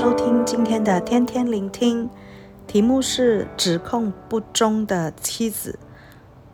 [0.00, 2.08] 收听今天的天天聆听，
[2.66, 5.78] 题目是指控不忠的妻子。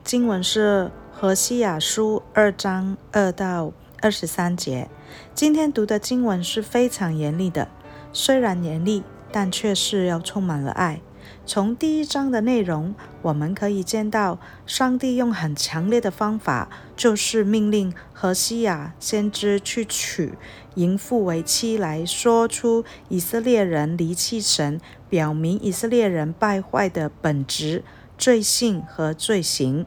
[0.03, 4.89] 经文是何西雅书二章二到二十三节。
[5.33, 7.69] 今天读的经文是非常严厉的，
[8.13, 11.01] 虽然严厉，但却是要充满了爱。
[11.49, 12.93] 从第一章的内容，
[13.23, 20.35] 我们可以见到上帝用很强烈的方法，就是命令何西亚先知去娶
[20.75, 27.85] 淫妇为妻，来说出以色列人离弃神，表明以色列人败坏的本质、
[28.19, 29.87] 罪性和罪行。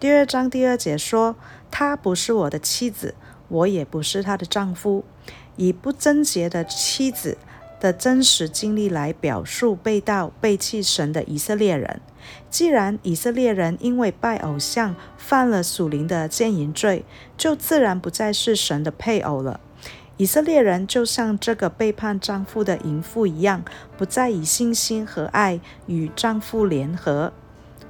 [0.00, 1.36] 第二章第二节说
[1.70, 3.14] ：“她不是我的妻子，
[3.48, 5.04] 我也不是她的丈夫。”
[5.56, 7.38] 以不贞洁的妻子
[7.84, 12.00] 的真实经历来表述背道背弃神的以色列人。
[12.48, 17.04] 既然以色列人因为拜偶像犯了属灵的奸淫罪，
[17.36, 19.60] 就自然不再是神的配偶了。
[20.16, 23.62] 以色列人就像这个背叛丈夫的淫妇一样，
[23.98, 27.34] 不再以信心和爱与丈夫联合，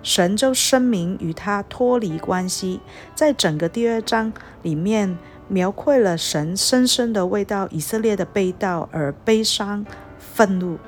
[0.03, 2.81] 神就声明与他脱离关系。
[3.15, 5.17] 在整个第二章里面，
[5.49, 9.85] 描绘了神深深的为到以色列的背道而悲伤、
[10.19, 10.79] 愤怒。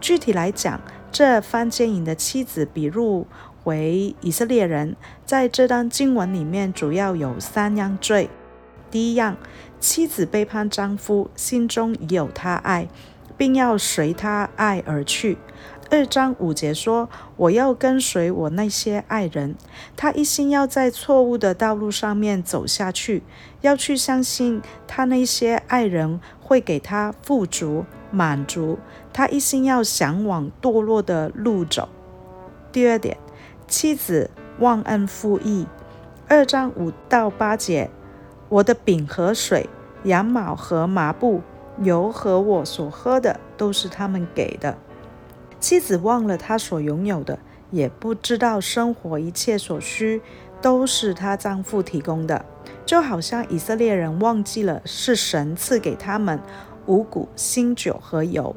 [0.00, 3.26] 具体来讲，这番奸淫的妻子比入
[3.64, 8.28] 为以色列人，在这段经文里面主要有三样罪。
[8.90, 9.36] 第一样，
[9.80, 12.88] 妻子背叛丈夫，心中已有他爱，
[13.36, 15.38] 并要随他爱而去。
[15.90, 19.54] 二章五节说：“我要跟随我那些爱人。”
[19.96, 23.22] 他一心要在错误的道路上面走下去，
[23.60, 28.78] 要去相信他那些爱人会给他富足满足。
[29.12, 31.88] 他一心要想往堕落的路走。
[32.72, 33.16] 第二点，
[33.68, 35.66] 妻子忘恩负义。
[36.28, 37.90] 二章五到八节
[38.48, 39.68] ：“我的饼和水、
[40.04, 41.42] 羊毛和麻布、
[41.82, 44.78] 油和我所喝的，都是他们给的。”
[45.64, 47.38] 妻子忘了她所拥有的，
[47.70, 50.20] 也不知道生活一切所需
[50.60, 52.44] 都是她丈夫提供的，
[52.84, 56.38] 就好像以色列人忘记了是神赐给他们
[56.84, 58.54] 五谷、新酒和油。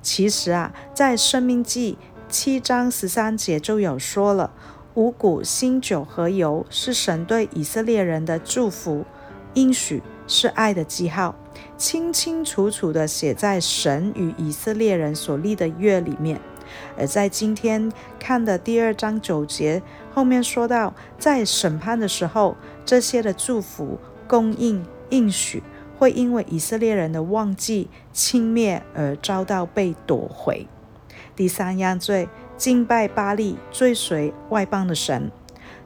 [0.00, 1.98] 其实啊，在生命记
[2.30, 4.50] 七章十三节就有说了，
[4.94, 9.04] 五谷、新酒和油是神对以色列人的祝福，
[9.52, 11.34] 应许是爱的记号。
[11.76, 16.40] 清清楚楚地写在神与以色列人所立的约里面，
[16.98, 25.62] 而在今天看的第二章九节后面说到，在审判的时候，这些的祝福、供应、应许，
[25.98, 30.66] 会因为以色列人的忘记、轻蔑而遭到被夺回。
[31.34, 35.30] 第三样罪，敬拜巴力，追随外邦的神。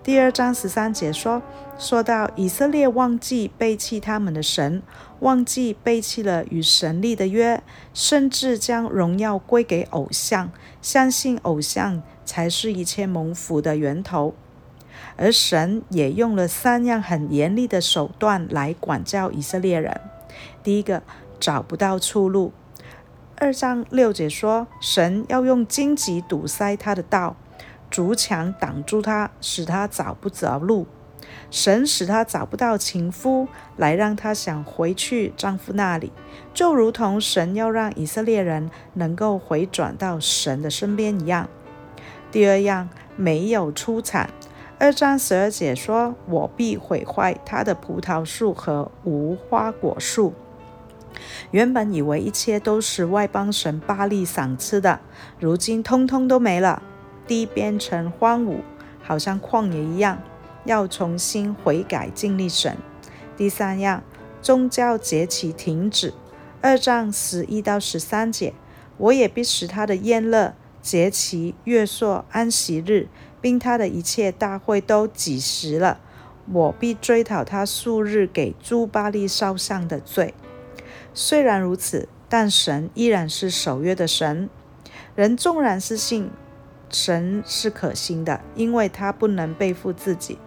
[0.03, 1.43] 第二章十三节说，
[1.81, 4.83] 说到以色列忘记背弃他们的神，
[5.21, 7.63] 忘记背弃了与神立的约，
[7.95, 10.53] 甚至将荣耀归给偶像，
[10.83, 14.35] 相信偶像才是一切蒙福的源头。
[15.17, 19.99] 而神也用了三样很严厉的手段来管教以色列人。
[20.63, 21.03] 第一个，
[21.41, 22.53] 找不到出路。
[23.37, 27.37] 二章六节说，神要用荆棘堵塞他的道。
[27.91, 30.87] 筑墙挡住他，使他找不着路。
[31.51, 36.13] 神使他找不到情夫，来让他想回去丈夫那里，
[36.55, 41.49] 就如同神要让以色列人能够回转到神的身边一样。
[42.31, 44.31] 第二样，没有出产。
[44.79, 50.33] 二章十二节说：“我必毁坏他的葡萄树和无花果树。”
[51.51, 55.01] 原本以为一切都是外邦神巴力赏赐的，
[55.39, 56.83] 如今通通都没了。
[57.27, 58.61] 地变成荒芜，
[59.03, 60.19] 好像旷野一样，
[60.65, 62.77] 要重新悔改敬畏神。
[63.37, 64.03] 第三样，
[64.43, 66.13] 宗教节期停止。
[66.61, 68.53] 二章十一到十三节，
[68.99, 73.09] 我也必使他的宴乐、节期、月朔、安息日，
[73.41, 76.01] 并他的一切大会都止息了。
[76.53, 80.35] 我必追讨他数日给诸巴力烧香的罪。
[81.15, 84.51] 虽然如此，但神依然是守约的神。
[85.15, 86.31] 人纵然是信。
[86.93, 90.39] 神是可信的，因为他不能背负自己。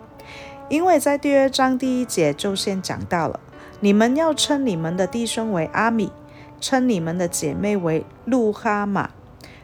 [0.69, 3.39] 因为在第二章第一节就先讲到了，
[3.79, 6.11] 你们要称你们的弟兄为阿米，
[6.59, 9.11] 称你们的姐妹为路哈马。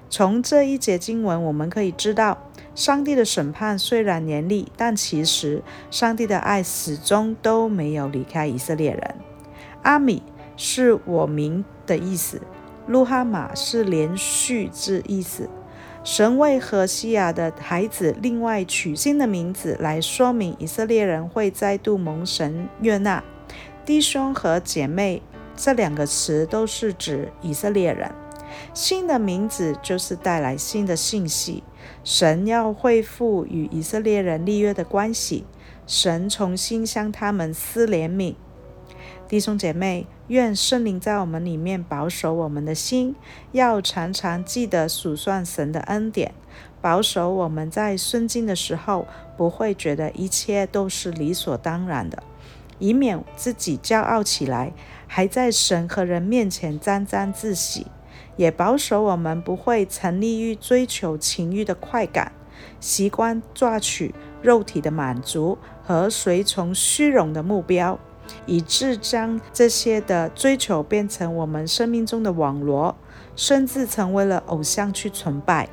[0.09, 2.37] 从这一节经文，我们可以知道，
[2.75, 9.15] 上帝的审判虽然严厉，但其实上帝的爱始终都没有离开以色列人。
[9.83, 10.21] 阿米
[10.57, 12.41] 是我名的意思，
[12.87, 15.49] 路哈马是连续之意思。
[16.03, 23.23] 神为何西亚的孩子另外取新的名字，来说明以色列人会再度蒙神悦纳。
[23.85, 25.21] 弟兄和姐妹
[25.57, 28.09] 这两个词都是指以色列人。
[28.73, 31.63] 新的名字就是带来新的信息。
[32.03, 35.45] 神要恢复与以色列人立约的关系，
[35.85, 38.35] 神重新向他们施怜悯。
[39.29, 43.15] 弟兄姐妹，愿圣灵在我们里面保守我们的心，
[43.51, 46.33] 要常常记得数算神的恩典，
[46.81, 49.05] 保守我们在顺境的时候
[49.37, 52.23] 不会觉得一切都是理所当然的，
[52.79, 54.73] 以免自己骄傲起来，
[55.05, 57.83] 还在神和人面前沾沾自喜；
[58.35, 62.31] 也保守我们不会沉溺于追求情欲的快感，
[62.79, 67.99] 习惯抓取肉体的满足和随从虚荣的目标。
[68.45, 72.95] 以致将这些的追求变成我们生命中的网罗，
[73.35, 75.69] 甚至成为了偶像去崇拜。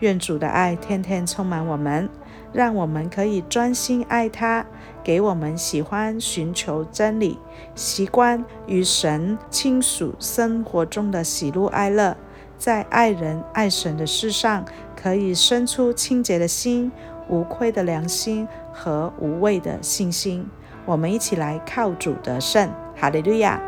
[0.00, 2.08] 愿主的爱天天充满我们，
[2.52, 4.64] 让我们可以专心爱他，
[5.02, 7.36] 给我们喜欢寻求真理，
[7.74, 12.16] 习惯与神亲属生活中的喜怒哀乐，
[12.56, 14.64] 在爱人爱神的事上，
[14.94, 16.92] 可以生出清洁的心、
[17.28, 20.48] 无愧的良心和无畏的信心。
[20.88, 23.60] 我们一起来靠主得胜，哈利路亚！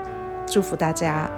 [0.46, 1.30] 祝福大家。